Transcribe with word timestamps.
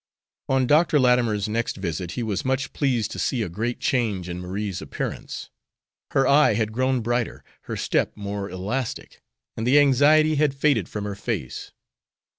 On 0.49 0.65
Dr. 0.65 0.99
Latimer's 0.99 1.47
next 1.47 1.77
visit 1.77 2.13
he 2.13 2.23
was 2.23 2.43
much 2.43 2.73
pleased 2.73 3.11
to 3.11 3.19
see 3.19 3.43
a 3.43 3.49
great 3.49 3.79
change 3.79 4.27
in 4.29 4.39
Marie's 4.41 4.81
appearance. 4.81 5.51
Her 6.09 6.25
eye 6.27 6.55
had 6.55 6.71
grown 6.71 7.01
brighter, 7.01 7.43
her 7.65 7.75
step 7.77 8.13
more 8.17 8.49
elastic, 8.49 9.21
and 9.55 9.67
the 9.67 9.77
anxiety 9.77 10.37
had 10.37 10.55
faded 10.55 10.89
from 10.89 11.03
her 11.05 11.13
face. 11.13 11.71